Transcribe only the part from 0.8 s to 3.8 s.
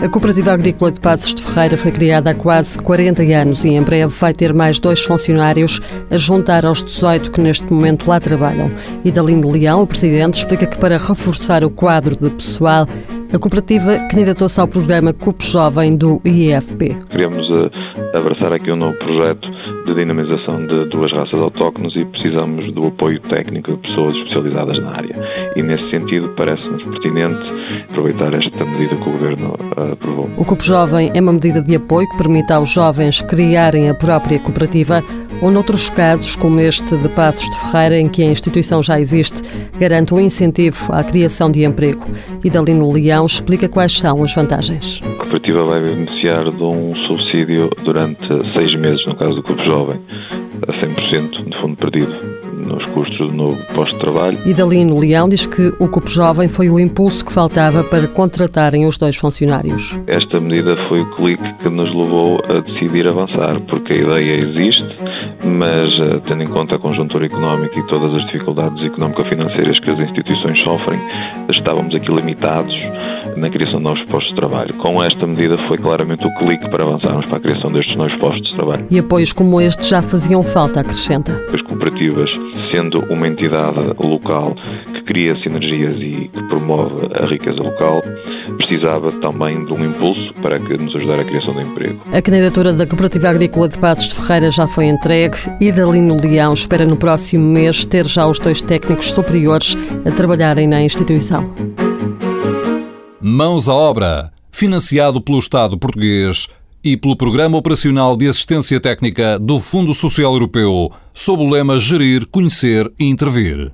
de Passos de Ferreira foi criada há quase 40 anos e